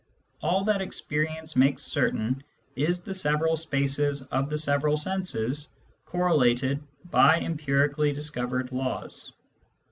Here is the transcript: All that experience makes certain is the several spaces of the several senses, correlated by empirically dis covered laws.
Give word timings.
All 0.41 0.63
that 0.63 0.81
experience 0.81 1.55
makes 1.55 1.83
certain 1.83 2.41
is 2.75 3.01
the 3.01 3.13
several 3.13 3.55
spaces 3.55 4.23
of 4.23 4.49
the 4.49 4.57
several 4.57 4.97
senses, 4.97 5.73
correlated 6.05 6.81
by 7.11 7.39
empirically 7.39 8.11
dis 8.11 8.31
covered 8.31 8.71
laws. 8.71 9.31